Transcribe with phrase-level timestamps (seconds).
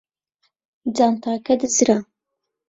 [0.95, 1.97] جانتاکە دزرا.